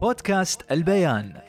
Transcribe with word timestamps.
بودكاست 0.00 0.72
البيان. 0.72 1.40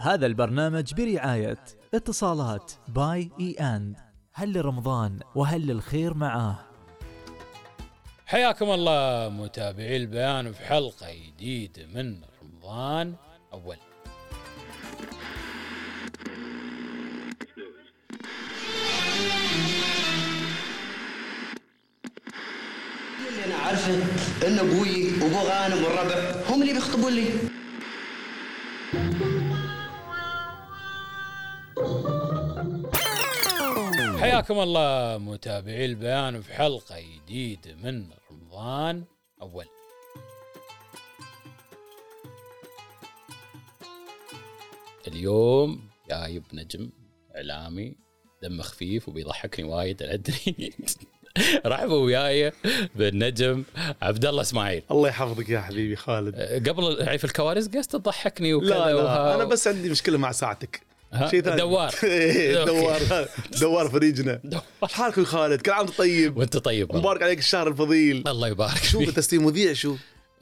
هذا 0.00 0.26
البرنامج 0.26 0.94
برعاية 0.94 1.64
اتصالات 1.94 2.72
by 2.88 3.30
e 3.40 3.52
and 3.52 3.96
هل 4.32 4.52
رمضان 4.52 5.20
وهل 5.34 5.66
الخير 5.66 6.14
معاه؟ 6.14 6.58
حياكم 8.26 8.70
الله 8.70 9.28
متابعي 9.28 9.96
البيان 9.96 10.52
في 10.52 10.64
حلقة 10.64 11.06
جديدة 11.26 11.86
من 11.86 12.20
رمضان 12.42 13.14
أول 13.52 13.76
عارفه 23.82 24.46
إن 24.46 24.58
أبوي 24.58 25.06
وابو 25.22 25.38
غانم 25.38 25.84
والربع 25.84 26.34
هم 26.48 26.62
اللي 26.62 26.72
بيخطبون 26.72 27.12
لي. 27.12 27.28
حياكم 34.20 34.58
الله 34.58 35.18
متابعي 35.18 35.84
البيان 35.84 36.42
في 36.42 36.52
حلقة 36.54 36.96
جديدة 37.00 37.74
من 37.74 38.06
رمضان 38.30 39.04
أول. 39.42 39.66
اليوم 45.08 45.88
جايب 46.10 46.44
نجم 46.52 46.90
إعلامي 47.36 47.96
دمه 48.42 48.62
خفيف 48.62 49.08
وبيضحكني 49.08 49.64
وايد 49.64 50.02
أدري. 50.02 50.72
رحبوا 51.66 51.98
وياي 52.04 52.52
بالنجم 52.94 53.62
عبد 54.02 54.24
الله 54.24 54.40
اسماعيل 54.42 54.82
الله 54.90 55.08
يحفظك 55.08 55.48
يا 55.48 55.60
حبيبي 55.60 55.96
خالد 55.96 56.68
قبل 56.68 56.96
يعني 57.00 57.18
في 57.18 57.24
الكوارث 57.24 57.76
قست 57.76 57.92
تضحكني 57.92 58.54
وكذا 58.54 58.68
لا 58.68 58.74
لا 58.86 58.94
وها- 58.94 59.34
أنا 59.34 59.44
بس 59.44 59.68
عندي 59.68 59.90
مشكلة 59.90 60.18
مع 60.18 60.32
ساعتك؟ 60.32 60.80
شيء 61.30 61.42
ثاني 61.42 61.56
دوار. 61.56 61.94
إيه،. 62.04 62.64
دوار 62.64 63.00
دوار 63.60 63.88
فريجنا 63.88 64.40
دوار. 64.44 64.62
حالك 64.82 65.18
يا 65.18 65.24
خالد 65.24 65.60
كل 65.60 65.70
عام 65.70 65.86
طيب 65.86 66.36
وأنت 66.36 66.56
طيب. 66.56 66.96
مبارك 66.96 67.22
عليك 67.22 67.38
الشهر 67.38 67.68
الفضيل 67.68 68.24
الله 68.26 68.48
يبارك 68.48 68.84
شو 68.84 68.98
فيك. 68.98 69.08
انت 69.08 69.16
تصير 69.20 69.40
مذيع 69.40 69.72
شو 69.72 69.96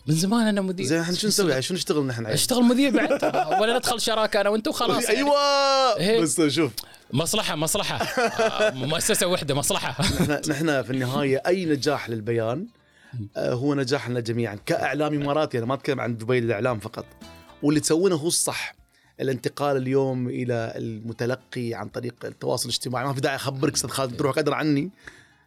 من 0.06 0.14
زمان 0.14 0.46
أنا 0.46 0.60
مدير 0.60 0.86
زين 0.86 1.00
إحنا 1.00 1.14
شو 1.14 1.28
نسوي؟ 1.28 1.62
شو 1.62 1.74
نشتغل 1.74 2.06
نحن؟ 2.06 2.26
أشتغل 2.26 2.62
مذيع 2.62 2.90
بعد. 2.90 3.24
ولا 3.60 3.76
ندخل 3.76 4.00
شراكة 4.00 4.40
أنا 4.40 4.48
وانت 4.48 4.68
وخلاص 4.68 5.04
يعني. 5.04 5.16
أيوه! 5.16 5.36
إيه. 5.96 6.20
بس 6.20 6.40
شوف. 6.42 6.72
مصلحة 7.12 7.56
مصلحة. 7.56 7.96
آه، 8.04 8.70
مؤسسة 8.70 9.26
وحدة 9.26 9.54
مصلحة. 9.54 10.04
نحن 10.48 10.82
في 10.82 10.90
النهاية 10.90 11.42
أي 11.46 11.64
نجاح 11.64 12.10
للبيان 12.10 12.66
آه، 13.36 13.52
هو 13.52 13.74
نجاح 13.74 14.08
لنا 14.08 14.20
جميعا. 14.20 14.58
كاعلام 14.66 15.14
اماراتي 15.22 15.58
أنا 15.58 15.66
ما 15.66 15.74
أتكلم 15.74 16.00
عن 16.00 16.16
دبي 16.16 16.40
للإعلام 16.40 16.80
فقط. 16.80 17.04
واللي 17.62 17.80
تسوونه 17.80 18.16
هو 18.16 18.28
الصح. 18.28 18.74
الانتقال 19.20 19.76
اليوم 19.76 20.28
إلى 20.28 20.72
المتلقي 20.76 21.74
عن 21.74 21.88
طريق 21.88 22.14
التواصل 22.24 22.68
الاجتماعي. 22.68 23.04
ما 23.04 23.14
في 23.14 23.20
داعي 23.20 23.36
أخبرك 23.36 23.74
أستاذ 23.74 23.90
خالد 23.90 24.16
تروح 24.16 24.36
قدر 24.36 24.54
عني. 24.54 24.90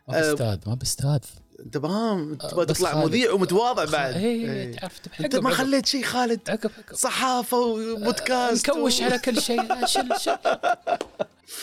ما 0.08 0.14
باستاذ 0.22 0.58
ما 0.68 0.76
باستاذ 0.76 1.20
انت 1.60 1.78
فاهم 1.78 2.36
تبغى 2.36 2.66
بس 2.66 2.78
تطلع 2.78 2.92
خالد. 2.94 3.06
مذيع 3.06 3.32
ومتواضع 3.32 3.86
بعد. 3.86 4.14
إيه 4.14 4.52
إيه. 4.52 4.76
تعرف 4.76 5.00
انت 5.22 5.36
ما 5.36 5.50
خليت 5.50 5.86
شيء 5.86 6.04
خالد؟ 6.04 6.50
عقب 6.50 6.72
عقب. 6.78 6.96
صحافة 6.96 7.58
وبودكاست 7.58 8.70
نكوش 8.70 9.02
و... 9.02 9.04
على 9.04 9.20
كل 9.20 9.42
شيء. 9.42 9.86
شل 9.86 10.10
شل 10.20 10.38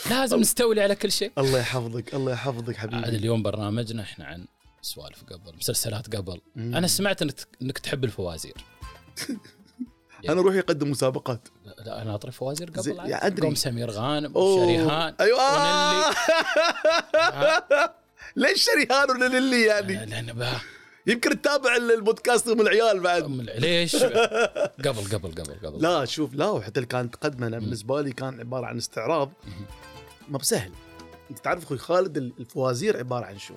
لازم 0.09 0.39
نستولي 0.39 0.81
على 0.81 0.95
كل 0.95 1.11
شيء. 1.11 1.31
الله 1.37 1.59
يحفظك 1.59 2.13
الله 2.15 2.31
يحفظك 2.31 2.79
عاد 2.79 2.91
حبيبي 2.93 3.17
اليوم 3.17 3.43
برنامجنا 3.43 4.01
إحنا 4.01 4.25
عن 4.25 4.45
سوالف 4.81 5.23
قبل 5.23 5.57
مسلسلات 5.57 6.15
قبل. 6.15 6.41
أنا 6.57 6.87
سمعت 6.87 7.21
إنك 7.21 7.47
إنك 7.61 7.77
تحب 7.79 8.03
الفوازير. 8.03 8.65
أنا 10.29 10.41
روحي 10.41 10.59
أقدم 10.59 10.91
مسابقات. 10.91 11.47
لا, 11.65 11.75
لا 11.85 12.01
أنا 12.01 12.15
أطري 12.15 12.31
فوازير 12.31 12.71
زي- 12.77 12.91
قبل. 12.91 12.99
عاد. 13.01 13.09
يا 13.09 13.25
أدري. 13.27 13.45
قوم 13.47 13.55
سمير 13.55 13.91
غانم 13.91 14.33
أوه. 14.35 14.65
شريهان 14.65 15.13
أيوه. 15.19 15.39
ليش 18.35 18.63
شريهان 18.65 19.09
ولا 19.11 19.39
للي 19.39 19.61
يعني؟ 19.61 20.05
لأن 20.05 20.33
بقى. 20.33 20.59
يمكن 21.07 21.41
تتابع 21.41 21.75
البودكاست 21.75 22.49
من 22.49 22.61
العيال 22.61 22.99
بعد. 22.99 23.27
ليش؟ 23.57 23.95
قبل 24.85 25.01
قبل 25.13 25.31
قبل 25.31 25.67
قبل. 25.67 25.81
لا 25.81 26.05
شوف 26.05 26.33
لا 26.33 26.49
وحتى 26.49 26.79
اللي 26.79 26.87
كانت 26.87 27.13
تقدمه 27.15 27.47
أنا 27.47 27.59
بالنسبة 27.59 28.01
لي 28.01 28.11
كان 28.11 28.39
عبارة 28.39 28.65
عن 28.65 28.77
استعراض. 28.77 29.31
ما 30.29 30.37
بسهل. 30.37 30.71
أنت 31.29 31.39
تعرف 31.39 31.63
أخوي 31.63 31.77
خالد 31.77 32.17
الفوازير 32.17 32.97
عبارة 32.97 33.25
عن 33.25 33.37
شو؟ 33.37 33.53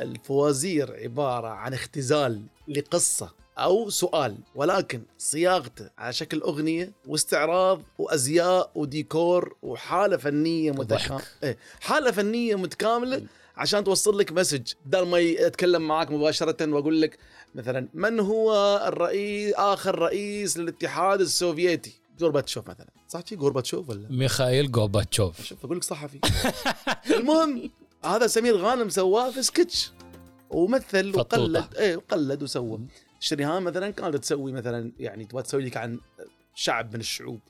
الفوازير 0.00 0.92
عبارة 0.96 1.48
عن 1.48 1.74
اختزال 1.74 2.42
لقصة 2.68 3.32
أو 3.58 3.90
سؤال 3.90 4.38
ولكن 4.54 5.02
صياغته 5.18 5.90
على 5.98 6.12
شكل 6.12 6.40
أغنية 6.40 6.92
واستعراض 7.06 7.82
وأزياء 7.98 8.70
وديكور 8.74 9.56
وحالة 9.62 10.16
فنية 10.16 10.72
متكامله. 10.72 11.22
إيه 11.42 11.56
حالة 11.80 12.10
فنية 12.10 12.54
متكاملة. 12.54 13.22
عشان 13.56 13.84
توصل 13.84 14.18
لك 14.18 14.32
مسج. 14.32 14.72
بدل 14.86 15.06
ما 15.06 15.46
اتكلم 15.46 15.88
معك 15.88 16.10
مباشرة 16.10 16.72
وأقول 16.72 17.00
لك 17.00 17.18
مثلا 17.54 17.88
من 17.94 18.20
هو 18.20 18.76
الرئيس 18.86 19.54
آخر 19.54 19.98
رئيس 19.98 20.56
للاتحاد 20.56 21.20
السوفيتي؟ 21.20 21.92
غورباتشوف 22.20 22.70
مثلا. 22.70 22.86
صح 23.08 23.26
شي 23.26 23.36
غورباتشوف 23.36 23.88
ولا؟ 23.88 24.06
ميخائيل 24.10 24.72
جوباتشوف 24.72 25.44
شوف 25.44 25.64
أقول 25.64 25.76
لك 25.76 25.84
صحفي. 25.84 26.18
المهم 27.16 27.70
هذا 28.04 28.26
سمير 28.26 28.56
غانم 28.56 28.88
سواه 28.88 29.30
في 29.30 29.42
سكتش. 29.42 29.92
ومثل 30.50 31.12
فطوطة. 31.12 31.40
وقلد. 31.40 31.74
إيه 31.76 31.96
وقلد 31.96 32.42
وسوى. 32.42 32.80
شريهان 33.20 33.62
مثلا 33.62 33.90
كانت 33.90 34.16
تسوي 34.16 34.52
مثلا 34.52 34.92
يعني 34.98 35.24
تبغى 35.24 35.42
تسوي 35.42 35.64
لك 35.64 35.76
عن 35.76 36.00
شعب 36.54 36.94
من 36.94 37.00
الشعوب. 37.00 37.40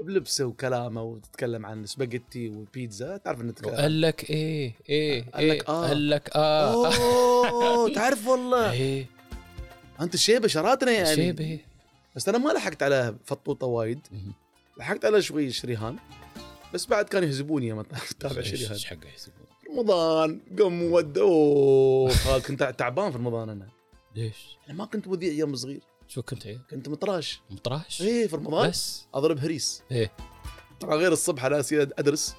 بلبسه 0.00 0.44
وكلامه 0.44 1.02
وتتكلم 1.02 1.66
عن 1.66 1.86
سباجيتي 1.86 2.48
وبيتزا 2.48 3.16
تعرف 3.16 3.40
إنه 3.40 3.52
تتكلم 3.52 3.74
قال 3.74 4.00
لك 4.00 4.30
إيه 4.30 4.74
إيه 4.88 5.24
قال 5.34 5.48
لك 5.48 5.68
إيه 5.68 5.74
آه. 5.74 5.86
قال 5.88 6.10
لك 6.10 6.30
آه. 6.36 6.94
أوه 7.48 7.92
تعرف 7.94 8.26
والله. 8.26 8.72
إيه. 8.72 9.06
أنت 10.00 10.16
شيبة 10.16 10.48
شراتنا 10.48 10.92
يعني. 10.92 11.14
شيبة. 11.16 11.58
بس 12.16 12.28
أنا 12.28 12.38
ما 12.38 12.50
لحقت 12.52 12.82
على 12.82 13.14
فطوطة 13.24 13.66
وايد. 13.66 14.00
لحقت 14.78 15.04
على 15.04 15.22
شوي 15.22 15.50
شريهان. 15.50 15.96
بس 16.74 16.86
بعد 16.86 17.04
كانوا 17.04 17.28
يهزبوني 17.28 17.80
اتابع 17.80 18.34
إيش- 18.42 18.44
شريهان. 18.44 18.72
إيش 18.72 18.84
حقه 18.86 19.06
يحسبون 19.08 19.36
رمضان 19.70 20.40
قم 20.58 20.82
ود 20.82 21.18
أوه 21.28 22.10
خال 22.10 22.42
كنت 22.42 22.74
تعبان 22.78 23.10
في 23.12 23.18
رمضان 23.18 23.48
أنا. 23.48 23.68
ليش؟ 24.16 24.56
أنا 24.68 24.76
ما 24.78 24.84
كنت 24.84 25.08
مذيع 25.08 25.32
يوم 25.32 25.54
صغير. 25.56 25.80
شو 26.12 26.22
كنت 26.22 26.46
إيه؟ 26.46 26.58
كنت 26.70 26.88
مطراش. 26.88 27.40
مطراش؟ 27.50 28.02
إيه 28.02 28.26
في 28.26 28.36
رمضان؟ 28.36 28.70
بس. 28.70 29.06
اضرب 29.14 29.38
هريس 29.38 29.82
إيه. 29.90 30.12
طبعا 30.80 30.96
غير 30.96 31.12
الصبح 31.12 31.44
أنا 31.44 31.64
أدرس 31.72 32.34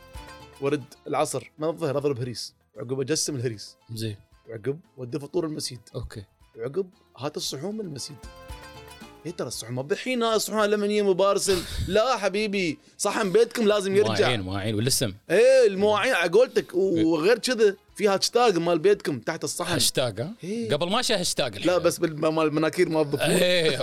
ورد 0.61 0.84
العصر. 1.07 1.51
ما 1.57 1.69
الظهر 1.69 1.97
اضرب 1.97 2.19
هريس 2.19 2.56
وعقب 2.75 3.00
أجسم 3.00 3.35
الهريس. 3.35 3.78
زين. 3.94 4.16
وعقب 4.50 4.79
ودي 4.97 5.19
فطور 5.19 5.45
المسيد 5.45 5.79
okay. 5.96 6.25
وعقب 6.56 6.89
هات 7.17 7.38
الصحون 7.38 7.75
من 7.75 7.81
المسيد 7.85 8.17
إيه 9.25 9.31
ترى 9.31 9.47
الصحون؟ 9.47 9.75
ما 9.75 9.81
بحين 9.81 10.23
الصحون 10.23 10.66
لمنيه 10.66 11.01
و 11.02 11.09
parcel 11.09 11.58
لا 11.88 12.17
حبيبي 12.17 12.78
صحن 12.97 13.31
بيتكم 13.31 13.67
لازم 13.67 13.95
يرجع. 13.95 14.11
مواعين 14.11 14.41
مواعين 14.41 14.75
والاسم. 14.75 15.13
إيه 15.29 15.67
المواعين 15.67 16.13
على 16.13 16.31
قولتك. 16.31 16.73
وغير 16.73 17.39
كذا 17.39 17.75
في 17.95 18.07
هاشتاج 18.07 18.57
مال 18.57 18.79
بيتكم 18.79 19.19
تحت 19.19 19.44
الصحن. 19.44 19.73
هاشتاج 19.73 20.22
ها؟ 20.22 20.34
إيه. 20.44 20.69
قبل 20.69 20.89
ما 20.89 21.01
شا 21.01 21.19
هاشتاج 21.19 21.66
لا 21.66 21.78
بس 21.78 22.01
مال 22.01 22.47
المناكير 22.47 22.89
مال 22.90 23.02
الظفور 23.01 23.25
إيه. 23.25 23.79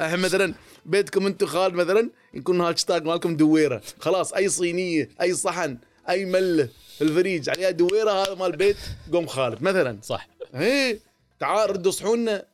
الحين 0.00 0.20
مثلا 0.26 0.54
بيتكم 0.86 1.26
أنتم 1.26 1.46
خالد 1.46 1.74
مثلا 1.74 2.10
يكون 2.34 2.60
هاشتاج 2.60 3.04
مالكم 3.04 3.36
دويرة. 3.36 3.82
خلاص 3.98 4.32
أي 4.32 4.48
صينية 4.48 5.08
أي 5.20 5.34
صحن 5.34 5.78
أي 6.08 6.24
ملة 6.24 6.68
الفريج 7.02 7.48
عليها 7.48 7.70
دويرة 7.70 8.10
هذا 8.10 8.34
مال 8.34 8.56
بيت 8.56 8.76
قوم 9.12 9.26
خالد 9.26 9.62
مثلا. 9.62 9.98
صح. 10.02 10.28
إيه 10.54 11.00
تعال 11.40 11.70
ردوا 11.70 11.92
صحوننا 11.92 12.44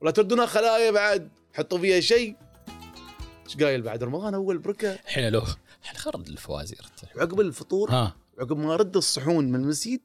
ولا 0.00 0.10
تردونا 0.10 0.46
خلايا 0.46 0.90
بعد. 0.90 1.28
حطوا 1.58 1.78
فيها 1.78 2.00
شيء. 2.00 2.36
إيش 3.46 3.56
قايل 3.56 3.82
بعد؟ 3.82 4.02
رمضان 4.02 4.34
أول 4.34 4.58
بركة. 4.58 4.92
الحين 4.92 5.28
لو 5.28 5.42
الحين 5.82 5.96
خرد 5.96 6.28
الفوازير. 6.28 6.80
عقب 7.16 7.40
الفطور 7.40 7.90
ها. 7.90 8.16
عقب 8.38 8.56
ما 8.56 8.76
رد 8.76 8.96
الصحون 8.96 9.44
من 9.48 9.54
المسجد 9.60 10.00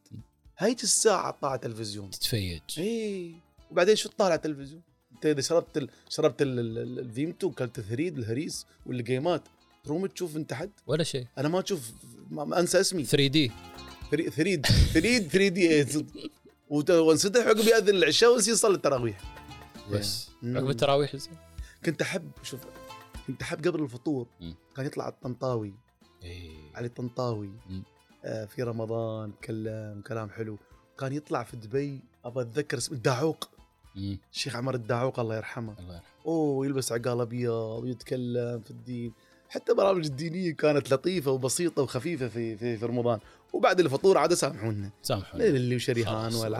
هيج 0.58 0.80
الساعة 0.84 1.38
طالع 1.42 1.56
تلفزيون 1.56 2.10
تتفيج. 2.10 2.62
إيه. 2.78 3.34
وبعدين 3.72 3.96
شو 3.96 4.10
تطالع 4.10 4.36
تلفزيون؟ 4.36 4.82
أنت 5.16 5.26
إذا 5.26 5.42
شربت 5.42 5.78
ال... 5.78 5.90
شربت 6.10 6.42
ال- 6.42 6.60
ال- 6.60 6.78
ال- 6.78 7.00
الفيمتو 7.00 7.48
وكلت 7.48 7.80
الثريد 7.80 8.18
الهريس 8.18 8.66
والجيمات 8.86 9.42
تروم 9.84 10.06
تشوف 10.06 10.36
أنت 10.38 10.54
حد؟ 10.54 10.72
ولا 10.88 11.04
شيء. 11.04 11.28
أنا 11.38 11.50
ما 11.50 11.60
أشوف 11.64 11.92
ما 12.32 12.60
أنسى 12.60 12.80
اسمي. 12.80 13.04
3D. 13.06 13.52
ثري- 14.12 14.30
ثريد. 14.30 14.66
ثريد 14.66 15.28
3D 15.28 15.86
وانسدح 16.90 17.46
عقب 17.48 17.68
يأذن 17.68 17.90
العشاء 17.96 18.34
ونسي 18.34 18.52
يصلي 18.52 18.76
التراويح. 18.76 19.43
بس. 19.92 20.30
عقب 20.44 20.70
التراويح 20.70 21.16
زين. 21.16 21.38
كنت 21.86 22.02
أحب 22.02 22.32
شوف 22.44 22.60
كنت 23.28 23.42
أحب 23.42 23.68
قبل 23.68 23.84
الفطور 23.84 24.28
مم. 24.42 24.56
كان 24.76 24.86
يطلع 24.86 25.08
الطنطاوي. 25.08 25.74
إيه. 26.24 26.76
علي 26.76 26.88
الطنطاوي. 26.88 27.52
آه 28.26 28.46
في 28.46 28.64
رمضان 28.64 29.32
تكلم 29.42 30.02
كلام 30.08 30.30
حلو. 30.30 30.58
كان 31.00 31.14
يطلع 31.14 31.44
في 31.44 31.58
دبي 31.58 32.02
ابى 32.26 32.42
أتذكر 32.42 32.78
اسم 32.78 32.96
الداعوق. 32.96 33.50
الشيخ 34.32 34.56
عمر 34.56 34.76
الداعوق 34.76 35.20
الله 35.20 35.36
يرحمه. 35.36 35.76
الله 35.80 35.94
يرحمه. 35.94 36.10
أوه 36.26 36.66
يلبس 36.66 36.92
عقال 36.92 37.22
أبيض 37.22 37.52
ويتكلم 37.84 38.62
في 38.62 38.72
الدين. 38.72 39.14
حتى 39.50 39.74
برامج 39.74 40.06
الدينية 40.06 40.52
كانت 40.52 40.94
لطيفة 40.94 41.32
وبسيطة 41.32 41.82
وخفيفة 41.82 42.28
في 42.28 42.58
في, 42.58 42.78
في 42.78 42.86
رمضان. 42.86 43.20
وبعد 43.54 43.80
الفطور 43.80 44.18
عاد 44.18 44.34
سامحونا. 44.34 44.90
سامحوني 45.02 45.48
اللي 45.48 45.76
وشريهان 45.76 46.36
ولا. 46.36 46.60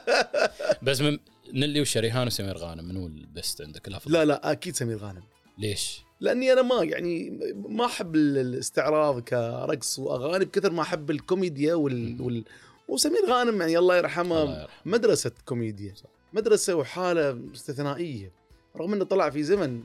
بس 0.82 1.00
من 1.00 1.18
نلي 1.54 1.80
وشريهان 1.80 2.26
وسمير 2.26 2.56
غانم 2.56 2.84
منو 2.84 3.06
البست 3.06 3.60
عندك؟ 3.62 3.88
الافضل؟ 3.88 4.12
لا 4.12 4.24
لا 4.24 4.52
أكيد 4.52 4.74
سمير 4.76 4.96
غانم 4.98 5.22
ليش؟ 5.58 6.00
لأني 6.20 6.52
أنا 6.52 6.62
ما 6.62 6.82
يعني 6.84 7.30
ما 7.68 7.84
أحب 7.86 8.14
ال- 8.14 8.38
الاستعراض 8.38 9.20
كرقص 9.20 9.98
وأغاني 9.98 10.44
بكثر 10.44 10.72
ما 10.72 10.82
أحب 10.82 11.10
الكوميديا 11.10 11.74
وال, 11.74 12.22
وال 12.22 12.44
وسمير 12.88 13.26
غانم 13.28 13.60
يعني 13.60 13.78
الله 13.78 13.96
يرحمه 13.96 14.42
الله 14.42 14.60
يرحمه. 14.62 14.68
مدرسة 14.84 15.32
كوميديا 15.44 15.94
مدرسة 16.32 16.74
وحالة 16.74 17.40
استثنائية 17.54 18.32
رغم 18.76 18.92
إنه 18.94 19.04
طلع 19.04 19.30
في 19.30 19.42
زمن 19.42 19.82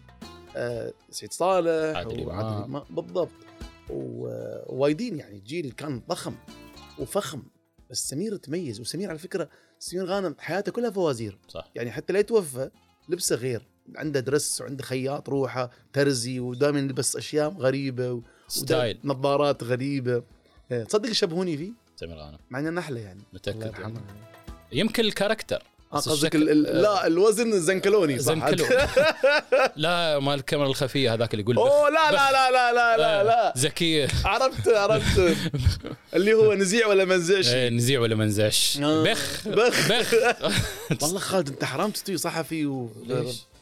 آه، 0.55 0.93
سعيد 1.09 1.33
صالح 1.33 1.97
عادل. 1.97 2.29
إمام، 2.29 2.83
بالضبط. 2.89 3.29
ووايدين 3.89 5.19
يعني 5.19 5.39
جيل 5.39 5.71
كان 5.71 6.01
ضخم 6.09 6.35
وفخم 6.99 7.43
بس 7.89 8.09
سمير 8.09 8.35
تميز. 8.35 8.79
وسمير 8.81 9.09
على 9.09 9.19
فكرة 9.19 9.49
سمير 9.79 10.05
غانم 10.05 10.35
حياته 10.39 10.71
كلها 10.71 10.89
فوازير. 10.89 11.37
صح. 11.47 11.69
يعني 11.75 11.91
حتى 11.91 12.13
لا 12.13 12.19
يتوفى 12.19 12.69
لبسه 13.09 13.35
غير. 13.35 13.61
عنده 13.95 14.19
درس 14.19 14.61
وعنده 14.61 14.83
خياط 14.83 15.29
روحه 15.29 15.71
ترزي 15.93 16.39
ودائما 16.39 16.79
يلبس 16.79 17.15
أشياء 17.15 17.49
غريبة 17.49 18.11
و- 18.11 18.21
style. 18.47 18.99
نظارات 19.03 19.63
غريبة. 19.63 20.23
إيه، 20.71 20.83
تصدق 20.83 21.09
يشبهوني 21.09 21.57
فيه؟ 21.57 21.71
سمير 21.95 22.17
غانم. 22.17 22.37
مع 22.49 22.59
إنه 22.59 22.69
نحلة 22.69 22.99
يعني. 22.99 23.19
الله 23.19 23.29
متاكد 23.33 23.65
يرحمه. 23.65 23.85
يعني. 23.85 24.19
يمكن 24.71 25.05
ال 25.05 25.10
character. 25.10 25.63
قصدك 25.91 26.13
الشكل- 26.13 26.49
ال- 26.49 26.67
ال- 26.67 26.81
لا 26.81 27.07
الوزن 27.07 27.59
زنكلوني 27.59 28.19
صح؟ 28.19 28.25
زنكلو 28.33 28.65
لا 29.75 30.19
مال 30.19 30.33
الكاميرا 30.33 30.67
الخفية 30.67 31.13
هذاك 31.13 31.33
اللي 31.33 31.43
يقول. 31.43 31.57
أوه 31.57 31.89
لا 31.89 32.11
لا 32.11 32.31
لا 32.31 32.51
لا 32.51 32.73
لا 32.73 32.97
لا, 32.97 33.23
لا. 33.23 33.53
زكية 33.57 34.07
عرفت 34.25 34.67
عرفت. 34.67 35.37
اللي 36.15 36.33
هو 36.33 36.53
نذيع 36.53 36.87
ولا 36.87 37.05
ما 37.05 37.15
نذيعش 37.17 37.47
إيه، 37.47 37.69
نذيع 37.69 37.99
ولا 37.99 38.15
ما 38.15 38.25
نذيعش. 38.25 38.79
آه. 38.83 39.03
بخ 39.03 39.47
بخ. 39.47 39.89
بخ. 39.89 40.13
والله 41.03 41.19
خالد 41.19 41.49
انت 41.49 41.63
حرام 41.63 41.91
تستوي 41.91 42.17
صحفي 42.17 42.65
و... 42.65 42.89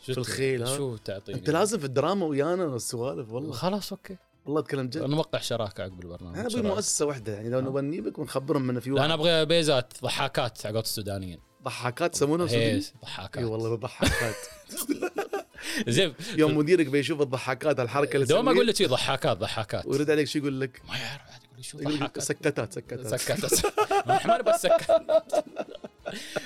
في 0.05 0.17
الخيل، 0.17 0.63
ها؟ 0.63 0.77
شو 0.77 0.95
تعطيني؟ 0.97 1.37
انت 1.39 1.49
لازم 1.49 1.79
في 1.79 1.85
الدراما 1.85 2.25
ويانا 2.25 2.65
والسوالف 2.65 3.31
والله. 3.31 3.51
خلاص 3.51 3.91
okay. 3.91 4.17
والله 4.45 4.61
أتكلم 4.61 4.87
جد. 4.87 4.97
نوقع 4.97 5.39
شراكة 5.39 5.83
عقب 5.83 5.99
البرنامج 6.03 6.37
أنا 6.39 6.49
شراكة. 6.49 6.67
مؤسسة 6.67 7.05
واحدة 7.05 7.33
يعني 7.33 7.49
لو 7.49 7.59
نبغى 7.59 7.81
نجيبك 7.81 8.19
ونخبرهم 8.19 8.69
انه 8.69 8.79
في 8.79 8.89
أنا 8.89 9.13
أبغى 9.13 9.45
بيزات 9.45 9.93
ضحاكات 10.03 10.61
حقت 10.63 10.83
السودانيين. 10.85 11.39
ضحاكات 11.67 12.15
يسمونها 12.15 12.49
إيه؟ 12.53 12.81
ضحاكات 13.01 13.37
إي 13.37 13.43
والله 13.43 13.75
ضحاكات 13.75 14.35
زين. 15.87 16.13
يوم 16.37 16.57
مديرك 16.57 16.85
بيشوف 16.87 17.21
الضحاكات 17.21 17.79
الحركة 17.79 18.15
اللي 18.15 18.25
دوم 18.27 18.49
أقول 18.49 18.67
لك 18.67 18.83
ضحاكات 18.83 19.37
ضحاكات 19.37 19.85
ويرد 19.85 20.11
عليك 20.11 20.27
شو 20.27 20.39
يقول 20.39 20.61
لك؟ 20.61 20.81
ما 20.89 20.97
يعرف 20.97 21.21
عاد 21.21 21.41
يقول 21.51 21.63
شو 21.65 21.77
ضحاكات 21.77 22.23
sketch 22.23 22.73
ات 22.73 22.78
sketch 22.78 23.07
ات. 23.21 23.32
sketch 23.32 23.65
إحنا 24.09 24.33
ما 24.33 24.37
نبغى 24.41 24.55
السكت 24.55 24.91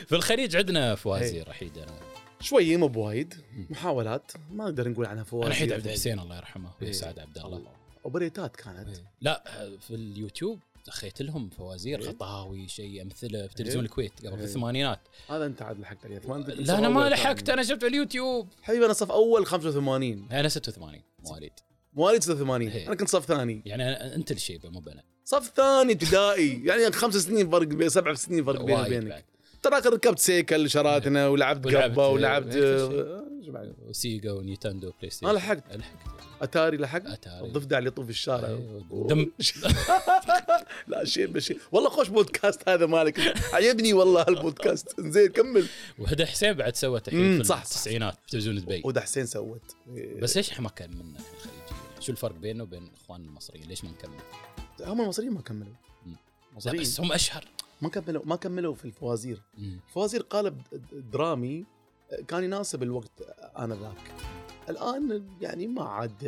في 0.08 0.16
الخليج 0.16 0.56
عندنا 0.56 0.96
فوازير 0.96 1.50
احيد 1.52 1.78
أنا 1.78 2.00
شوي 2.40 2.78
مو 2.78 2.88
بوايد. 2.88 3.34
محاولات. 3.70 4.32
ما 4.52 4.64
نقدر 4.64 4.90
نقول 4.90 5.06
عنها 5.06 5.24
فوازير 5.24 5.46
أنا 5.46 5.54
احيد 5.56 5.72
عبد 5.74 5.86
الحسين 5.88 6.20
الله 6.20 6.38
يرحمه 6.38 6.70
إيه. 6.82 6.88
ويسعد 6.88 7.20
عبد 7.20 7.38
الله. 7.38 7.62
وبريتات 8.04 8.56
كانت. 8.56 8.88
إيه. 8.90 9.04
لا 9.22 9.44
في 9.88 9.96
اليوتيوب. 9.96 10.60
دخيت 10.88 11.22
لهم 11.22 11.50
فوازير 11.50 12.02
إيه. 12.02 12.08
خطاوي 12.08 12.68
شيء 12.68 13.02
أمثلة 13.02 13.48
في 13.48 13.56
تلفزيون 13.56 13.84
إيه. 13.84 13.90
الكويت 13.90 14.12
قبل 14.20 14.30
في 14.30 14.38
إيه. 14.38 14.44
الثمانينات. 14.44 15.00
هذا 15.30 15.46
أنت 15.46 15.62
عاد 15.62 15.80
لحقت 15.80 16.06
عليه. 16.06 16.20
لا 16.48 16.78
أنا 16.78 16.90
ما 16.90 17.10
لحقت. 17.10 17.50
أنا 17.50 17.64
شفت 17.64 17.82
في 17.82 17.88
اليوتيوب. 17.88 18.48
حبيبي 18.62 18.86
أنا 18.86 18.94
صف 18.94 19.12
أول 19.12 19.46
85 19.46 20.28
أنا 20.32 20.50
86 20.50 21.02
مواليد. 21.20 21.52
مواليد 21.94 22.24
86 22.24 22.68
إيه. 22.68 22.88
أنا 22.88 22.96
كنت 22.96 23.10
صف 23.10 23.26
ثاني. 23.26 23.62
يعني 23.66 23.84
أنت 24.16 24.32
الشيبه 24.32 24.70
مو 24.70 24.84
أنا 24.88 25.04
صف 25.26 25.52
ثاني 25.56 25.94
ابتدائي. 25.94 26.62
يعني 26.68 26.92
خمس 26.92 27.16
سنين 27.16 27.50
فرق 27.50 27.68
بين 27.68 27.90
سبع 27.90 28.14
سنين 28.14 28.46
فرق 28.46 28.62
بيني 28.62 28.82
وبينك. 28.82 29.26
تراك 29.62 29.86
ركبت 29.86 30.20
سيكل 30.20 30.70
شراتنا 30.70 31.28
ولعبت 31.28 31.76
قبة 31.76 32.08
ولعبت؟ 32.08 32.56
وسيجا 33.88 34.32
ونينتندو 34.32 34.92
بلاي 35.00 35.10
ستيشن 35.10 35.28
أنا 35.30 35.38
لحقت. 35.38 35.76
لحقت. 35.76 36.22
أتاري 36.42 36.78
لحق 36.78 37.08
أتاري. 37.08 37.48
الضفدع 37.48 37.78
اللي 37.78 37.88
يطوف 37.88 38.06
في 38.06 38.12
الشارع. 38.12 38.60
دم. 38.92 39.32
لا 40.88 41.06
شيء 41.06 41.28
بشيء 41.28 41.60
والله 41.72 41.90
خوش 41.90 42.08
بودكاست 42.10 42.70
هذا 42.70 42.86
مالك. 42.86 43.20
عجبني 43.54 43.94
والله 43.94 44.22
هالبودكاست 44.22 45.02
زين 45.02 45.28
كمل. 45.28 45.68
وهدى 46.00 46.26
حسين 46.26 46.54
بعد 46.54 46.76
سوت 46.76 47.08
الحين 47.08 47.38
في 47.38 47.44
صح، 47.44 47.62
التسعينات 47.62 48.14
في 48.14 48.32
تلفزيون 48.32 48.56
دبي. 48.56 48.82
وهدى 48.86 49.02
حسين 49.02 49.26
سوت. 49.26 49.76
بس 50.22 50.38
ليش 50.38 50.52
إحنا 50.52 50.64
ما 50.64 50.70
كملنا 50.70 51.02
الحين 51.02 51.34
الخليجيين؟ 51.34 51.62
شو 52.00 52.12
الفرق 52.12 52.36
بيننا 52.36 52.64
وبين 52.64 52.92
إخواننا 53.04 53.28
المصريين؟ 53.28 53.68
ليش 53.68 53.84
ما 53.84 53.92
نكمل؟ 53.92 54.20
هم 54.82 55.02
المصريين 55.02 55.34
ما 55.34 55.42
كملوا. 55.42 55.74
المصريين 56.52 56.82
بس 56.82 57.00
هم 57.00 57.12
أشهر. 57.12 57.46
ما 57.82 57.90
كملوا 57.90 58.22
ما 58.26 58.36
كملوا 58.36 58.76
في 58.76 58.86
الفوازير. 58.86 59.42
مم. 59.58 59.80
الفوازير 59.88 60.22
قالب 60.22 60.62
درامي 61.14 61.66
كان 62.28 62.44
يناسب 62.44 62.84
الوقت 62.84 63.12
انذاك 63.60 64.12
الآن 64.70 65.28
يعني 65.42 65.68
ما 65.68 65.84
عاد 65.84 66.28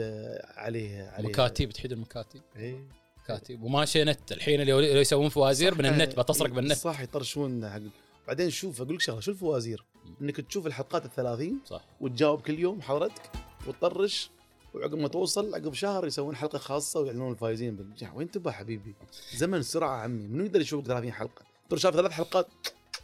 عليه 0.55 1.03
عليه. 1.03 1.29
مكاتب 1.29 1.69
تحيد 1.69 1.91
المكاتب. 1.91 2.41
إيه. 2.55 2.87
كاتب. 3.27 3.63
وماشي 3.63 4.03
نت. 4.03 4.31
الحين 4.31 4.61
اللي 4.61 4.71
يسوون 5.01 5.29
فوازير 5.29 5.75
من 5.75 5.85
النت 5.85 6.19
بتسرق 6.19 6.49
بالنت 6.49 6.77
صح 6.77 7.01
يطرشون 7.01 7.69
حق. 7.69 7.79
بعدين 8.27 8.49
شوف 8.49 8.81
أقول 8.81 8.95
لك 8.95 9.01
شغلة 9.01 9.19
شو 9.19 9.31
الفوازير؟ 9.31 9.85
إنك 10.21 10.41
تشوف 10.41 10.67
الحلقات 10.67 11.05
الثلاثين 11.05 11.59
صح. 11.65 11.85
وتجاوب 12.01 12.41
كل 12.41 12.59
يوم 12.59 12.81
حضرتك 12.81 13.31
وتطرش 13.67 14.29
وعقب 14.73 14.95
ما 14.95 15.07
توصل 15.07 15.55
عقب 15.55 15.73
شهر 15.73 16.07
يسوون 16.07 16.35
حلقة 16.35 16.57
خاصة 16.57 16.99
ويعلنون 16.99 17.31
الفايزين 17.31 17.75
بالنجاح 17.75 18.15
وين 18.15 18.31
تبغى 18.31 18.53
حبيبي؟ 18.53 18.95
زمن 19.35 19.57
السرعه 19.57 20.01
عمي. 20.01 20.27
منو 20.27 20.45
يقدر 20.45 20.61
يشوفك 20.61 20.87
30 20.87 21.11
حلقة؟ 21.11 21.41
ترى 21.69 21.79
شاف 21.79 21.95
ثلاث 21.95 22.11
حلقات. 22.11 22.47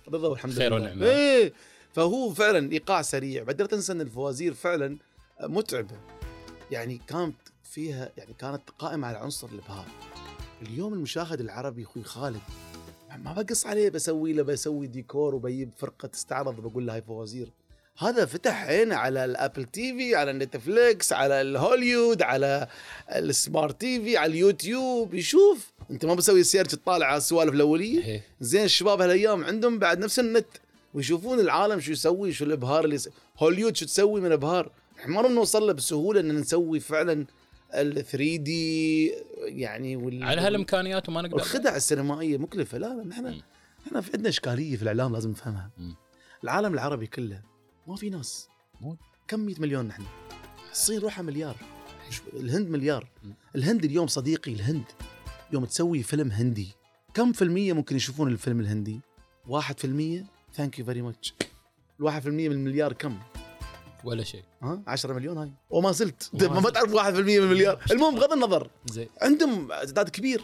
رضا 0.08 0.28
والحمد 0.28 0.54
خير 0.54 0.78
لله. 0.78 0.92
ونعمة. 0.92 1.06
إيه. 1.06 1.54
فهو 1.94 2.34
فعلا 2.34 2.72
إيقاع 2.72 3.02
سريع. 3.02 3.44
بعدين 3.44 3.68
تنسى 3.68 3.92
إن 3.92 4.02
الفوازير 4.02 4.54
فعلا 4.54 4.98
متعبة. 5.42 5.96
يعني 6.72 7.02
كانت 7.08 7.36
فيها 7.64 8.12
يعني 8.18 8.34
كانت 8.34 8.62
قائمة 8.80 9.08
على 9.08 9.18
عنصر 9.18 9.48
الابهار 9.48 9.86
اليوم 10.62 10.94
المشاهد 10.94 11.40
العربي 11.40 11.84
أخوي 11.84 12.04
خالد 12.04 12.42
ما 13.18 13.34
بقص 13.34 13.66
عليه 13.66 13.90
بسوي 13.90 14.34
له 14.34 14.44
بسوي 14.44 14.88
ديكور 14.88 15.36
وبجيب 15.36 15.70
فرقة 15.78 16.10
استعرض 16.14 16.60
بقول 16.60 16.88
له 16.88 16.94
هاي 16.96 17.02
فوازير 17.02 17.52
هذا 17.98 18.26
فتح 18.26 18.64
عينه 18.64 18.96
على 18.96 19.26
ال 19.26 19.66
Apple 19.66 19.94
TV 19.94 20.16
على 20.16 20.34
نتفليكس 20.34 21.14
على 21.14 21.42
الهوليود 21.42 22.22
على 22.22 22.68
ال 23.10 23.82
smart 23.82 24.02
TV 24.04 24.18
على 24.18 24.32
اليوتيوب 24.32 25.14
يشوف 25.14 25.72
أنت 25.92 26.06
ما 26.06 26.14
بسوي 26.14 26.44
search 26.44 26.72
تطالع 26.72 27.06
على 27.06 27.18
السوالف 27.18 27.54
الأولية 27.54 28.06
إيه. 28.06 28.24
زين 28.42 28.64
الشباب 28.64 29.02
هالأيام 29.02 29.44
عندهم 29.44 29.80
بعد 29.80 30.00
نفس 30.00 30.20
النت 30.20 30.48
ويشوفون 30.94 31.40
العالم 31.40 31.80
شو 31.80 31.92
يسوي 31.92 32.32
شو 32.32 32.46
الإبهار 32.46 32.86
اللي. 32.86 33.00
هوليود 33.40 33.76
شو 33.76 33.86
تسوي 33.86 34.22
من 34.22 34.32
إبهار 34.32 34.72
إحنا 35.00 35.22
ما 35.22 35.30
نوصل 35.30 35.68
له 35.68 35.74
بسهولة 35.74 36.20
إن 36.20 36.36
نسوي 36.36 36.80
فعلا 36.80 37.26
ال 37.74 37.94
3 38.06 38.36
دي 38.36 39.08
يعني 39.46 39.96
وال... 39.96 40.24
على 40.24 40.42
هالامكانيات 40.42 41.10
وما 41.10 41.22
نقدر 41.22 41.36
الخدع 41.38 41.76
السينمائية 41.76 42.38
مكلفة. 42.38 42.78
لا 42.78 42.88
لا 42.88 43.04
نحن. 43.04 43.42
إحنا 43.88 44.02
في 44.02 44.12
عندنا 44.14 44.30
اشكاليه 44.30 44.76
في 44.76 44.82
الإعلام 44.84 45.14
لازم 45.14 45.30
نفهمها. 45.32 45.72
مم. 45.78 45.96
العالم 46.44 46.74
العربي 46.74 47.08
كله 47.08 47.42
ما 47.88 47.96
في 47.96 48.10
ناس. 48.10 48.48
مو- 48.82 48.98
كم 49.28 49.40
100 49.40 49.56
مليون 49.60 49.86
نحن؟ 49.86 50.04
الصين 50.72 51.00
روحها 51.00 51.24
مليار. 51.24 51.56
الهند 52.34 52.70
مليار. 52.70 53.10
الهند 53.56 53.86
اليوم 53.86 54.08
صديقي 54.08 54.54
الهند. 54.54 54.84
يوم 55.54 55.66
تسوي 55.66 56.04
فيلم 56.04 56.32
هندي. 56.32 56.68
كم 57.14 57.32
في 57.34 57.42
المية 57.42 57.74
ممكن 57.74 57.96
يشوفون 57.96 58.32
الفيلم 58.32 58.60
الهندي؟ 58.60 59.00
واحد 59.48 59.80
في 59.80 59.86
المية؟ 59.86 60.26
thank 60.54 60.80
you 60.80 60.86
very 60.86 61.02
much 61.02 61.34
الواحد 62.00 62.22
في 62.22 62.28
المية 62.30 62.50
من 62.50 62.56
المليار 62.56 62.94
كم؟ 62.94 63.18
ولا 64.04 64.24
شيء. 64.24 64.44
ها؟ 64.62 64.82
10 64.88 65.14
مليون 65.14 65.38
هاي. 65.38 65.52
وما 65.70 65.92
زلت. 65.92 66.30
ما. 66.34 66.70
تعرف 66.70 66.94
واحد 66.94 67.14
في 67.14 67.20
المية 67.20 67.40
من 67.40 67.46
المليار. 67.46 67.84
المهم 67.92 68.16
بغض 68.16 68.34
النظر 68.34 68.70
زين. 68.86 69.10
عندهم 69.22 69.68
تعداد 69.68 70.10
كبير. 70.10 70.42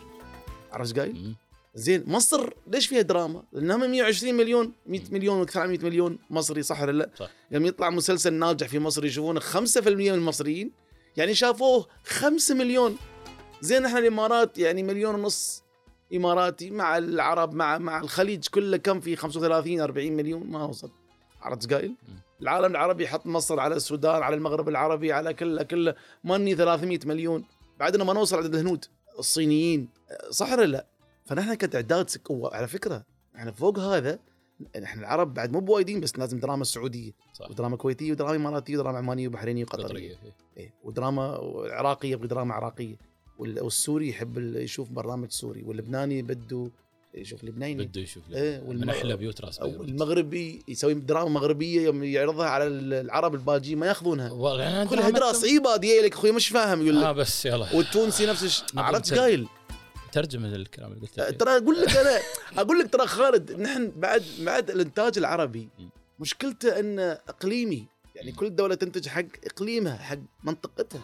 عرفت 0.72 0.98
إيش 0.98 1.00
قايل؟ 1.00 1.36
زين 1.76 2.04
مصر 2.08 2.54
ليش 2.68 2.88
فيها 2.88 3.02
دراما؟ 3.02 3.44
لانها 3.54 3.78
من 3.78 3.90
120 3.92 4.34
مليون 4.36 4.74
100 4.88 5.02
مليون 5.12 5.40
وأكثر 5.40 5.60
عن 5.60 5.70
100 5.70 5.80
مليون 5.80 6.20
مصري 6.30 6.64
صح 6.64 6.82
ولا 6.82 6.92
لا؟ 6.92 7.10
صح. 7.20 7.30
لما 7.52 7.68
يطلع 7.68 7.90
مسلسل 7.90 8.34
ناجح 8.34 8.68
في 8.68 8.80
مصر 8.80 9.06
يشوفونه 9.06 9.40
5% 9.40 9.88
من 9.88 10.10
المصريين 10.10 10.72
يعني 11.18 11.34
شافوه 11.34 11.88
5 12.06 12.56
مليون. 12.56 12.98
زين 13.62 13.86
إحنا 13.86 14.00
الإمارات 14.00 14.58
يعني 14.58 14.84
مليون 14.84 15.16
ونص 15.16 15.64
إماراتي 16.16 16.70
مع 16.70 16.98
العرب 16.98 17.54
مع 17.54 17.78
مع 17.78 18.02
الخليج 18.02 18.48
كله 18.48 18.78
كم 18.78 19.00
في 19.00 19.16
35 19.16 19.82
40 19.82 20.12
مليون؟ 20.12 20.48
ما 20.48 20.64
وصل 20.64 20.92
عرفت 21.46 21.74
قايل؟ 21.74 21.96
العالم 22.42 22.72
العربي 22.72 23.04
يحط 23.04 23.26
مصر 23.28 23.60
على 23.60 23.76
السودان 23.76 24.24
على 24.24 24.36
المغرب 24.36 24.70
العربي 24.70 25.12
على 25.14 25.34
كله 25.34 25.64
كله 25.64 25.96
ماني 26.24 26.56
300 26.56 27.00
مليون. 27.06 27.44
بعدنا 27.80 28.04
ما 28.04 28.14
نوصل 28.14 28.38
عدد 28.38 28.56
الهنود 28.56 28.86
الصينيين 29.20 29.90
صح 30.30 30.52
ولا 30.52 30.66
لا؟ 30.66 30.86
فنحن 31.26 31.54
كتعداد 31.54 32.10
سك... 32.10 32.22
على 32.32 32.68
فكرة 32.68 33.04
إحنا 33.36 33.52
فوق 33.52 33.80
هذا 33.80 34.20
إحنا 34.84 35.02
العرب 35.02 35.34
بعد 35.34 35.52
مو 35.52 35.60
بوايدين 35.60 36.00
بس 36.00 36.20
لازم 36.20 36.40
دراما 36.40 36.64
سعودية. 36.64 37.12
صح. 37.34 37.50
ودراما 37.50 37.78
كويتية 37.78 38.12
ودراما 38.12 38.36
إماراتية 38.36 38.78
ودراما 38.78 38.98
عمانية 38.98 39.28
وبحرينية 39.28 39.64
وقطرية. 39.64 39.86
قطرية 39.86 40.16
إيه. 40.58 40.74
ودراما 40.84 41.38
عراقية 41.72 42.12
يبغى 42.12 42.28
دراما 42.28 42.54
عراقية. 42.54 42.96
وال- 43.40 43.64
والسوري 43.64 44.10
يحب 44.10 44.38
يشوف 44.38 44.90
برنامج 44.92 45.32
سوري 45.32 45.64
واللبناني 45.64 46.22
بده 46.22 46.72
يشوف 47.16 47.44
لبناني. 47.44 47.86
بده 47.86 48.02
يشوف 48.02 48.24
إيه، 48.34 48.60
من 48.60 48.68
والم- 48.68 48.90
أحلى 48.90 49.18
بيوت 49.18 49.42
راس 49.42 49.60
بيروت 49.60 49.90
المغربي 49.90 50.64
يسوي 50.68 50.94
دراما 50.94 51.30
مغربية 51.30 51.82
يوم 51.82 52.04
يعرضها 52.04 52.46
على 52.50 52.68
ال- 52.68 52.94
العرب 52.94 53.36
الباجي 53.36 53.76
ما 53.76 53.86
ياخذونها. 53.88 54.28
أنا 54.56 54.86
كلها 54.86 55.02
دراما 55.02 55.20
دراسة. 55.20 55.40
صعيبه 55.42 55.76
ديالك 55.78 56.14
أخوي؟ 56.14 56.32
مش 56.32 56.48
فاهم. 56.48 56.82
يقول 56.82 57.04
آه 57.04 57.10
لك 57.12 57.16
بس 57.16 57.46
يلا. 57.46 57.76
والتونسي 57.76 58.26
نفس 58.26 58.44
الشيء 58.44 58.66
عرفت. 58.78 59.14
قايل. 59.14 59.48
ترجم 60.12 60.46
الكلام 60.46 60.92
اللي 60.92 61.02
قلته 61.08 61.30
ترى 61.30 61.58
أقول 61.58 61.82
لك 61.82 61.96
أنا 61.98 62.20
أقول 62.62 62.80
لك 62.80 62.94
ترى 62.94 63.08
خالد 63.08 63.52
نحن 63.52 63.92
بعد 63.96 64.24
بعد 64.40 64.70
الإنتاج 64.70 65.18
العربي. 65.18 65.70
مشكلته 66.20 66.80
انه 66.80 67.04
إقليمي 67.12 67.88
يعني 68.16 68.32
كل 68.32 68.56
دولة 68.56 68.76
تنتج 68.76 69.08
حق 69.08 69.26
إقليمها 69.46 69.98
حق 69.98 70.18
منطقتها. 70.44 71.02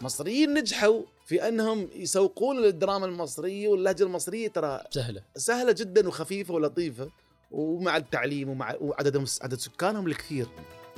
المصريين 0.00 0.54
نجحوا 0.54 1.02
في 1.26 1.48
أنهم 1.48 1.88
يسوقون 1.94 2.64
الدراما 2.64 3.06
المصرية 3.06 3.68
واللهجة 3.68 4.02
المصرية 4.02 4.48
ترى 4.48 4.80
سهلة. 4.90 5.22
سهلة 5.36 5.72
جدا 5.72 6.08
وخفيفة 6.08 6.54
ولطيفة. 6.54 7.10
ومع 7.50 7.96
التعليم 7.96 8.48
ومع 8.48 8.74
وعدد 8.80 9.26
عدد 9.42 9.54
سكانهم 9.58 10.06
الكثير 10.06 10.46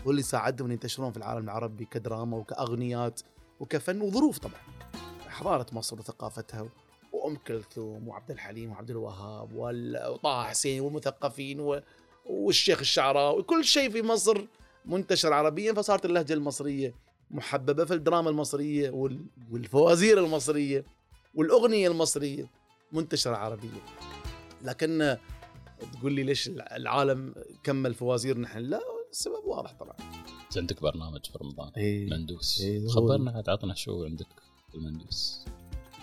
هو 0.06 0.10
اللي 0.10 0.22
ساعدهم 0.22 0.66
إن 0.66 0.72
ينتشرون 0.72 1.10
في 1.12 1.16
العالم 1.16 1.44
العربي 1.44 1.84
كدراما 1.84 2.36
وكأغنيات 2.36 3.20
وكفن 3.60 4.00
وظروف 4.00 4.38
طبعا. 4.38 4.60
حضاره 5.28 5.66
مصر 5.72 5.98
وثقافتها 5.98 6.68
وأم 7.12 7.36
كلثوم 7.36 8.08
وعبد 8.08 8.30
الحليم 8.30 8.70
وعبد 8.70 8.90
الوهاب 8.90 9.48
وطه 9.54 10.42
حسين 10.44 10.80
والمثقفين 10.80 11.60
و- 11.60 11.80
والشيخ 12.26 12.78
الشعراوي 12.78 13.40
وكل 13.40 13.64
شيء 13.64 13.90
في 13.90 14.02
مصر 14.02 14.46
منتشر 14.84 15.32
عربيا 15.32 15.72
فصارت 15.72 16.04
اللهجة 16.04 16.32
المصرية 16.32 16.94
محببة 17.30 17.84
في 17.84 17.94
الدراما 17.94 18.30
المصرية 18.30 18.90
وال- 18.90 19.26
والفوازير 19.50 20.24
المصرية 20.24 20.84
والأغنية 21.34 21.88
المصرية 21.88 22.50
منتشرة 22.92 23.36
عربيا. 23.36 23.70
لكن 24.64 25.16
تقول 25.92 26.12
لي 26.12 26.22
ليش 26.22 26.48
العالم 26.48 27.34
كمل 27.62 27.94
فوازير 27.94 28.38
نحن؟ 28.38 28.58
لا 28.58 28.80
السبب 29.12 29.44
واضح 29.44 29.72
طبعا. 29.72 29.96
عندك 30.56 30.82
برنامج 30.82 31.26
في 31.26 31.38
رمضان. 31.42 31.72
إيه. 31.76 32.10
مندوس. 32.10 32.60
إيه، 32.60 32.86
خبرنا 32.88 33.30
عاد 33.30 33.48
عطنا 33.48 33.74
شو 33.74 34.04
عندك 34.04 34.26
في 34.68 34.74
المندوس. 34.74 35.44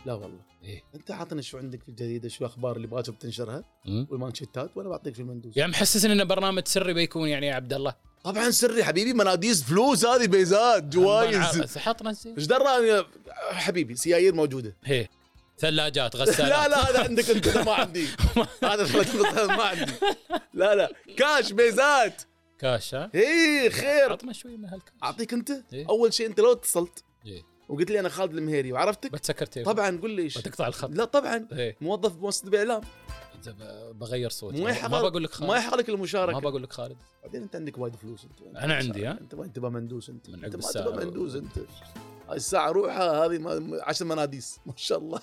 لا 0.05 0.13
والله. 0.13 0.39
إيه. 0.63 0.83
أنت 0.95 1.11
عطنا 1.11 1.41
شو 1.41 1.57
عندك 1.57 1.83
في 1.83 1.89
الجريده 1.89 2.29
شو 2.29 2.45
الاخبار 2.45 2.75
اللي 2.75 2.87
باكر 2.87 3.11
بتنشرها؟ 3.11 3.63
والمانشيتات؟ 4.09 4.77
وأنا 4.77 4.89
بعطيك 4.89 5.13
في 5.13 5.19
المندوس. 5.21 5.57
يعني 5.57 5.71
محسسني 5.71 6.13
انه 6.13 6.23
برنامج 6.23 6.67
سري 6.67 6.93
بيكون 6.93 7.29
يعني 7.29 7.47
يا 7.47 7.53
عبد 7.55 7.73
الله. 7.73 7.95
طبعا 8.25 8.51
سري 8.51 8.83
حبيبي 8.83 9.13
مناديس 9.13 9.63
فلوس 9.63 10.05
هذه 10.05 10.27
بيزات 10.27 10.83
جوائز 10.83 11.77
حطنا 11.77 12.11
زين 12.11 12.35
إيش 12.35 12.45
دراني 12.45 13.03
حبيبي 13.51 13.95
سيايير 13.95 14.35
موجودة. 14.35 14.75
هي. 14.83 15.07
ثلاجات 15.59 16.15
غسالات. 16.15 16.39
لا 16.51 16.67
لا 16.67 16.89
هذا 16.89 17.03
عندك 17.03 17.29
أنت 17.29 17.57
ما 17.57 17.73
عندي. 17.73 18.07
هذا 18.63 19.47
ما 19.47 19.63
عندي. 19.63 19.91
لا 20.53 20.75
لا. 20.75 20.91
كاش 21.17 21.51
بيزات. 21.51 22.21
كاش 22.59 22.95
ها؟ 22.95 23.11
إيه 23.15 23.69
خير. 23.69 24.11
عطنا 24.11 24.33
شوي 24.33 24.57
من 24.57 24.69
هالكاش. 24.69 24.93
أعطيك 25.03 25.33
أنت؟ 25.33 25.51
إيه. 25.73 25.89
أول 25.89 26.13
شيء 26.13 26.27
أنت 26.27 26.39
لو 26.39 26.51
اتصلت 26.51 27.03
إيه. 27.25 27.41
وقلت 27.69 27.91
لي 27.91 27.99
أنا 27.99 28.09
خالد 28.09 28.33
المهيري 28.37 28.71
وعرفتك؟ 28.71 29.11
بتسكر 29.11 29.45
طبعا 29.45 29.99
قول 30.01 30.11
لي 30.11 30.21
إيش. 30.21 30.37
وتقطع 30.37 30.67
الخط. 30.67 30.89
لا 30.89 31.05
طبعا. 31.05 31.47
إيه. 31.51 31.77
موظف 31.81 32.15
مؤسسه 32.15 32.49
باعلام 32.49 32.81
إذا 32.81 32.81
ب- 32.81 33.24
بغير 33.91 34.29
صوتي 34.29 34.63
ما 34.63 34.69
يحق 34.69 34.89
ما 34.89 35.01
بقول 35.01 35.23
لك 35.23 35.31
خالد. 35.33 35.49
ما 35.49 35.57
يحق 35.57 35.75
لك 35.75 35.89
ما 35.89 35.95
المشاركه 35.95 36.39
بقول 36.39 36.63
لك 36.63 36.73
خالد. 36.73 36.97
بعدين 37.23 37.41
أنت 37.41 37.55
عندك 37.55 37.77
وايد 37.77 37.95
فلوس 37.95 38.25
انت 38.25 38.57
أنا 38.57 38.73
عندي، 38.75 39.07
ها؟ 39.07 39.11
أنت 39.21 39.35
ما 39.35 39.47
تبغى 39.47 39.69
مندوس 39.71 40.09
أنت. 40.09 40.29
من 40.29 40.35
أنت 40.35 40.43
عقب 40.45 40.53
ما 40.53 40.59
الساعة. 40.59 40.85
تبغى 40.85 41.05
مندوس 41.05 41.35
أنت. 41.35 41.57
هاي 42.29 42.35
الساعة 42.37 42.71
روحها 42.71 43.25
هذه 43.25 43.37
ما- 43.37 43.79
عشر 43.83 44.05
مناديس. 44.05 44.59
ما 44.65 44.73
شاء 44.75 44.97
الله. 44.97 45.19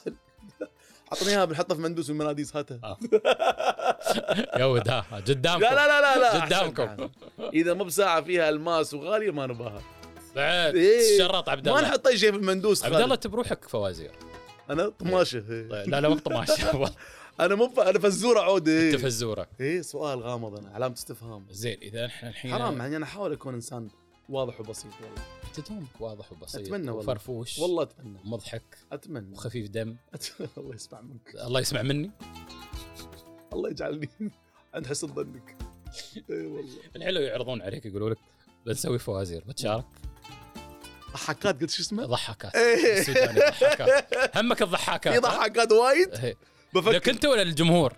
عطني 1.13 1.29
اياها 1.29 1.45
بنحطها 1.45 1.75
في 1.75 1.81
مندوس 1.81 2.11
المناديس 2.11 2.57
هاتها. 2.57 2.79
آه. 2.85 2.99
يا 4.61 4.65
ود 4.65 4.89
ها 4.89 5.01
قدامكم. 5.27 5.61
لا 5.65 5.75
لا 5.75 6.01
لا 6.01 6.19
لا 6.19 6.45
قدامكم. 6.45 7.09
إذا 7.55 7.75
مو 7.75 7.85
بساعة 7.85 8.21
فيها 8.23 8.49
الماس 8.49 8.95
وغالية 8.95 9.31
ما 9.31 9.47
نباها 9.47 9.83
بعد. 10.37 10.75
إيه. 10.77 11.19
شرط 11.19 11.49
عبد 11.49 11.69
ما 11.69 11.79
الله. 11.79 11.89
نحط 11.89 12.07
أي 12.07 12.19
شيء 12.19 12.31
في 12.31 12.37
المندوس 12.37 12.85
عبد. 12.85 12.95
الله 12.97 13.15
انت 13.15 13.27
بروحك 13.27 13.69
فوازير. 13.69 14.11
أنا؟ 14.71 14.89
طماشة. 14.89 15.41
طيب، 15.41 15.73
لا 15.89 16.01
لا 16.01 16.09
مو 16.09 16.15
طماش 16.19 16.49
أنا 17.41 17.55
مو 17.55 17.69
ف- 17.69 17.81
أنا 17.81 17.99
فزورة 17.99 18.41
عود 18.41 18.69
أنت 18.69 18.95
إيه 18.95 18.97
فزورة. 18.97 19.49
إيه 19.61 19.83
سؤال 19.83 20.23
غامض 20.23 20.59
أنا 20.59 20.71
علامة 20.71 20.95
استفهام. 20.95 21.47
زين 21.51 21.79
إذا 21.83 22.07
إحنا 22.07 22.29
الحين 22.29 22.53
حرام 22.53 22.79
يعني 22.79 22.97
أنا 22.97 23.05
أحاول 23.05 23.33
أكون 23.33 23.55
إنسان 23.55 23.89
واضح 24.29 24.61
وبسيط 24.61 24.93
والله. 25.03 25.23
انت 25.49 25.69
دومك 25.69 26.01
واضح 26.01 26.33
وبسيط 26.33 26.61
أتمنى 26.61 26.91
والله. 26.91 27.03
وفرفوش. 27.13 27.59
والله 27.59 27.83
أتمنى. 27.83 28.19
ومضحك 28.25 28.79
أتمنى. 28.93 29.33
وخفيف 29.35 29.69
دم. 29.71 29.97
أتمنى. 30.15 30.51
الله 30.59 30.75
يسمع 30.75 31.01
منك. 31.01 31.35
الله 31.35 31.61
يسمع 31.61 31.83
مني؟ 31.83 32.11
الله 33.53 33.71
يجعلني. 33.71 34.09
عند 34.75 34.87
حسن 34.87 35.07
ظنك 35.15 35.57
اي 36.31 36.47
والله. 36.47 36.73
الحلو 36.97 37.21
يعرضون 37.21 37.63
عليك 37.63 37.87
يقولوا 37.87 38.11
لك 38.11 38.19
بنسوي 38.67 38.99
فوازير 38.99 39.45
بتشارك 39.49 39.85
ضحكات 41.13 41.61
قلت 41.61 41.71
شو 41.71 41.83
اسمه؟ 41.83 42.07
ضحكات. 42.07 42.55
إيه. 42.57 43.01
السوداني 43.01 43.39
ضحكات. 43.41 44.37
همك 44.37 44.63
الضحكات 44.63 45.13
في 45.15 45.19
ضحكات 45.19 45.73
وايد؟ 45.73 46.15
إيه. 46.15 46.37
بفكر 46.75 46.91
لك 46.91 47.09
انت 47.09 47.25
ولا 47.25 47.43
الجمهور؟ 47.43 47.93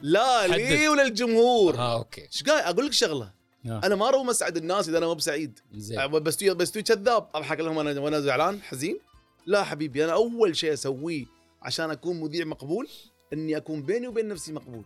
لا. 0.00 0.46
لي 0.46 0.88
ولا 0.88 1.02
الجمهور 1.02 1.78
آه 1.78 1.98
okay. 1.98 2.22
إيش 2.22 2.42
قايل 2.42 2.60
أقول 2.60 2.86
لك 2.86 2.92
شغلة. 2.92 3.32
آه. 3.66 3.80
أنا 3.84 3.94
ما 3.94 4.08
اروم 4.08 4.30
اسعد 4.30 4.56
الناس 4.56 4.88
إذا 4.88 4.98
أنا 4.98 5.06
مو 5.06 5.14
بسعيد. 5.14 5.58
زين. 5.74 6.06
بس 6.06 6.36
تو 6.36 6.54
بس 6.54 6.70
تو 6.70 6.82
كذاب. 6.82 7.28
أضحك 7.34 7.60
لهم 7.60 7.78
أنا 7.78 8.00
وأنا 8.00 8.20
زعلان 8.20 8.62
حزين. 8.62 8.98
لا 9.46 9.64
حبيبي 9.64 10.04
أنا 10.04 10.12
أول 10.12 10.56
شيء 10.56 10.72
أسويه 10.72 11.26
عشان 11.62 11.90
أكون 11.90 12.20
مذيع 12.20 12.44
مقبول 12.44 12.88
إني 13.32 13.56
أكون 13.56 13.82
بيني 13.82 14.08
وبين 14.08 14.28
نفسي 14.28 14.52
مقبول. 14.52 14.84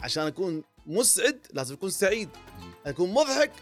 عشان 0.00 0.26
أكون 0.26 0.62
مسعد 0.86 1.38
لازم 1.52 1.74
أكون 1.74 1.90
سعيد. 1.90 2.28
أكون 2.86 3.10
مضحك. 3.10 3.52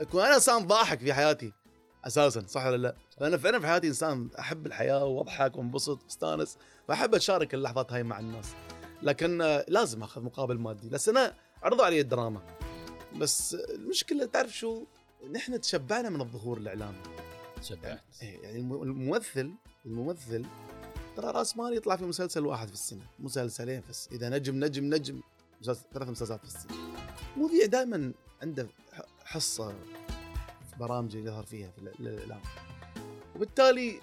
اكون 0.00 0.22
أنا 0.22 0.34
انسان 0.34 0.66
ضاحك 0.66 0.98
في 0.98 1.14
حياتي. 1.14 1.52
أساسا 2.04 2.46
صح 2.46 2.66
ولا 2.66 2.76
لا؟ 2.76 2.94
فانا 3.20 3.36
فعلا 3.36 3.60
في 3.60 3.66
حياتي 3.66 3.88
إنسان 3.88 4.28
أحب 4.38 4.66
الحياة 4.66 5.04
وأضحك 5.04 5.56
وانبسط 5.56 6.02
وأستانس 6.04 6.58
فاحب 6.88 7.14
أتشارك 7.14 7.54
اللحظات 7.54 7.92
هاي 7.92 8.02
مع 8.02 8.18
الناس. 8.20 8.46
لكن 9.02 9.38
لازم 9.68 10.02
آخذ 10.02 10.22
مقابل 10.22 10.58
مادي. 10.58 10.88
بس 10.88 11.08
أنا 11.08 11.34
عرضوا 11.62 11.84
علي 11.84 12.00
الدراما. 12.00 12.42
بس 13.16 13.54
المشكلة 13.54 14.24
تعرف 14.24 14.56
شو؟ 14.56 14.84
نحن 15.32 15.60
تشبعنا 15.60 16.08
من 16.10 16.20
الظهور 16.20 16.58
الاعلامي 16.58 16.98
شبعت 17.62 18.00
إيه، 18.22 18.42
يعني 18.42 18.58
الم- 18.58 18.82
الممثل 18.82 19.52
الممثل 19.86 20.44
ترى 21.16 21.30
رأس 21.30 21.56
مال 21.56 21.76
يطلع 21.76 21.96
في 21.96 22.04
مسلسل 22.04 22.46
واحد 22.46 22.68
في 22.68 22.74
السنة. 22.74 23.02
مسلسلين 23.18 23.80
في 23.80 23.90
السنة 23.90 24.16
إذا 24.16 24.28
نجم 24.28 24.64
نجم 24.64 24.84
نجم. 24.94 25.20
مسلسل 25.60 25.82
ثلاث 25.94 26.08
مسلسلات 26.08 26.40
في 26.40 26.46
السنة. 26.46 26.72
مذيع 27.36 27.66
دائما 27.66 28.12
عنده 28.42 28.68
حصة 29.24 29.74
في 30.80 30.86
برامج 30.86 31.14
يظهر 31.14 31.42
فيها 31.42 31.70
في 31.70 31.78
ال- 31.78 32.08
الاعلام 32.08 32.40
وبالتالي 33.36 34.00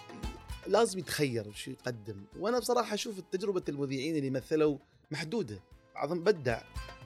لازم 0.67 0.99
يتخير 0.99 1.51
شو 1.51 1.71
يقدم. 1.71 2.15
وأنا 2.39 2.59
بصراحة 2.59 2.93
أشوف 2.93 3.19
تجربه 3.31 3.63
المذيعين 3.69 4.15
اللي 4.15 4.29
مثلوا 4.29 4.77
محدودة. 5.11 5.59
بعضهم 5.95 6.23
بدع 6.23 6.61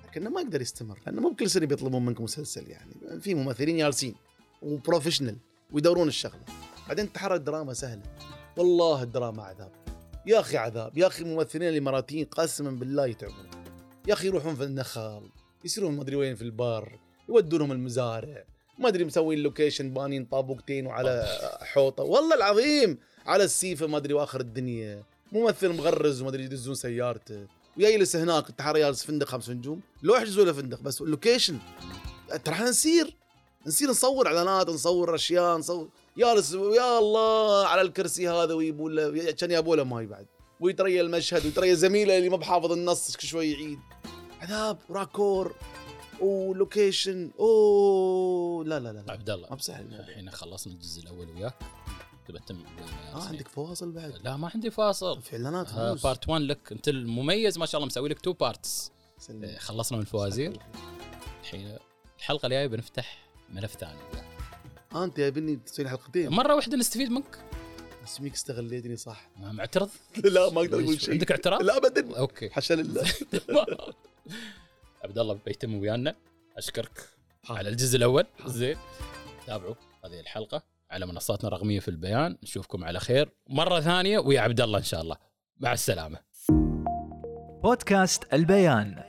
لكنه 0.07 0.29
ما 0.29 0.41
يقدر 0.41 0.61
يستمر. 0.61 0.99
لأنه 1.05 1.21
مو 1.21 1.29
بكل 1.29 1.49
سنة 1.49 1.65
بيطلبون 1.65 2.05
منك 2.05 2.21
مسلسل 2.21 2.69
يعني. 2.69 3.21
في 3.21 3.35
ممثلين 3.35 3.77
جالسين 3.77 4.15
وبروفيشنال 4.61 5.37
ويدورون 5.71 6.07
الشغلة. 6.07 6.43
بعدين 6.87 7.13
تحرر 7.13 7.35
الدراما 7.35 7.73
سهلة. 7.73 8.03
والله 8.57 9.03
الدراما 9.03 9.43
عذاب. 9.43 9.71
يا 10.25 10.39
أخي 10.39 10.57
عذاب. 10.57 10.97
يا 10.97 11.07
أخي 11.07 11.23
الممثلين 11.23 11.69
الاماراتيين 11.69 12.25
قسما 12.25 12.71
بالله 12.71 13.05
يتعبون. 13.05 13.49
يا 14.07 14.13
أخي 14.13 14.27
يروحون 14.27 14.55
في 14.55 14.63
النخل 14.63 15.29
يصيرون 15.65 15.95
ما 15.95 16.01
أدري 16.01 16.15
وين 16.15 16.35
في 16.35 16.41
البر 16.41 16.99
يودونهم 17.29 17.71
المزارع. 17.71 18.43
ما 18.81 18.87
أدري 18.87 19.05
مسوين 19.05 19.39
location 19.39 19.93
بانين 19.93 20.25
طابوقتين 20.25 20.87
وعلى 20.87 21.25
حوطة. 21.61 22.03
والله 22.03 22.35
العظيم 22.35 22.97
على 23.25 23.43
السيفه 23.43 23.87
ما 23.87 23.97
أدري 23.97 24.13
وآخر 24.13 24.39
الدنيا. 24.39 25.03
ممثل 25.31 25.69
مغرز 25.69 26.21
وما 26.21 26.29
أدري 26.29 26.43
يدزون 26.43 26.75
سيارته. 26.75 27.47
ويجلس 27.77 28.15
هناك 28.15 28.49
التحرى 28.49 28.79
جالس 28.79 29.05
فندق 29.05 29.27
خمس 29.27 29.49
نجوم. 29.49 29.81
لو 30.03 30.15
يحجزوا 30.15 30.45
له 30.45 30.53
فندق 30.53 30.81
بس 30.81 31.01
ال 31.01 31.08
location 31.08 31.57
ترى 32.43 32.53
إحنا 32.55 32.69
نسير. 32.69 33.17
نسير 33.67 33.89
نصور 33.89 34.27
إعلانات 34.27 34.69
نصور 34.69 35.15
أشياء 35.15 35.57
نصور. 35.57 35.89
جالس 36.17 36.53
يا 36.53 36.99
الله 36.99 37.67
على 37.67 37.81
الكرسي 37.81 38.29
هذا 38.29 38.53
ويبون 38.53 38.95
له 38.95 39.31
كان 39.31 39.51
يابوا 39.51 39.75
له 39.75 39.83
ماي 39.83 40.05
بعد. 40.05 40.25
ويتريى 40.59 41.01
المشهد 41.01 41.45
ويتريى 41.45 41.75
زميله 41.75 42.17
اللي 42.17 42.29
ما 42.29 42.37
بحافظ 42.37 42.71
النص 42.71 43.17
شوي 43.17 43.51
يعيد. 43.51 43.79
عذاب 44.41 44.77
raccord. 44.89 45.55
و 46.21 46.34
location 46.34 47.31
أوه 47.39 48.65
لا 48.65 48.79
لا 48.79 48.93
لا. 48.93 49.11
عبد 49.11 49.29
الله 49.29 49.49
ما 49.49 49.55
بسهل. 49.55 49.93
الحين 49.93 50.29
خلصنا 50.31 50.73
الجزء 50.73 51.01
الأول 51.03 51.29
وياك. 51.29 51.53
تبى 52.27 52.39
تتم 52.39 52.63
آه 53.13 53.23
عندك 53.27 53.47
فواصل 53.47 53.91
بعد. 53.91 54.13
لا 54.23 54.37
ما 54.37 54.51
عندي 54.55 54.71
فاصل 54.71 55.21
في 55.21 55.35
اعلانات 55.35 55.69
آه. 55.73 55.93
part 55.93 56.29
1 56.29 56.41
لك. 56.41 56.71
أنت 56.71 56.87
المميز 56.87 57.57
ما 57.57 57.65
شاء 57.65 57.79
الله 57.79 57.87
مسوي 57.87 58.09
لك 58.09 58.19
two 58.19 58.33
parts 58.33 58.91
سلم. 59.17 59.55
خلصنا 59.57 59.97
من 59.97 60.01
الفوازير. 60.03 60.59
الحين 61.41 61.77
الحلقة 62.17 62.45
الجاية 62.45 62.67
بنفتح 62.67 63.25
ملف 63.49 63.75
ثاني. 63.75 63.99
آه 64.95 65.03
أنت 65.03 65.17
جايبني 65.17 65.55
تسوي 65.55 65.89
حلقتين. 65.89 66.29
مرة 66.29 66.55
واحدة 66.55 66.77
نستفيد 66.77 67.11
منك. 67.11 67.39
بس 68.03 68.21
ميك 68.21 68.33
استغليتني؟ 68.33 68.95
صح. 68.95 69.29
ما 69.39 69.51
معترض؟ 69.51 69.89
لا 70.23 70.49
ما 70.49 70.61
أقدر 70.61 70.83
أقول 70.83 71.01
شيء. 71.01 71.11
عندك 71.13 71.31
اعتراض؟ 71.31 71.61
لا 71.61 71.77
ابدا. 71.77 72.17
okay. 72.17 72.49
حاشا 72.49 72.73
لله 72.73 73.03
عبد 75.03 75.17
الله 75.17 75.39
بيتم 75.45 75.79
ويانا. 75.79 76.15
أشكرك. 76.57 77.09
على 77.49 77.69
الجزء 77.69 77.97
الأول. 77.97 78.25
زين. 78.45 78.77
تابعوا 79.47 79.75
هذه 80.05 80.19
الحلقة 80.19 80.63
على 80.91 81.05
منصاتنا 81.05 81.47
الرقمية 81.47 81.79
في 81.79 81.87
البيان. 81.87 82.37
نشوفكم 82.43 82.83
على 82.83 82.99
خير. 82.99 83.29
مرة 83.49 83.79
ثانية 83.79 84.19
ويا 84.19 84.41
عبد 84.41 84.61
الله 84.61 84.77
إن 84.77 84.83
شاء 84.83 85.01
الله. 85.01 85.15
مع 85.57 85.73
السلامة. 85.73 86.17
بودكاست 87.63 88.33
البيان. 88.33 89.03